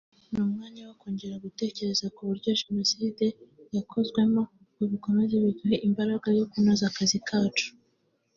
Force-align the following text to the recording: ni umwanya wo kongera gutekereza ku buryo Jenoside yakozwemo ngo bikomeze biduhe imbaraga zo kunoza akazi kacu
ni 0.31 0.39
umwanya 0.45 0.81
wo 0.87 0.93
kongera 1.01 1.43
gutekereza 1.45 2.05
ku 2.15 2.21
buryo 2.29 2.49
Jenoside 2.61 3.25
yakozwemo 3.75 4.41
ngo 4.71 4.83
bikomeze 4.93 5.33
biduhe 5.43 5.75
imbaraga 5.87 6.27
zo 6.37 6.45
kunoza 6.51 6.83
akazi 6.87 7.17
kacu 7.29 7.67